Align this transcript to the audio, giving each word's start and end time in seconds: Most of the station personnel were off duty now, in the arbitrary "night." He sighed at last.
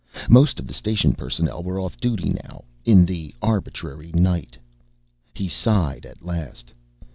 Most 0.31 0.59
of 0.59 0.65
the 0.65 0.73
station 0.73 1.13
personnel 1.13 1.61
were 1.61 1.79
off 1.79 1.95
duty 1.99 2.29
now, 2.31 2.63
in 2.85 3.05
the 3.05 3.35
arbitrary 3.39 4.11
"night." 4.13 4.57
He 5.35 5.47
sighed 5.47 6.07
at 6.07 6.25
last. 6.25 6.73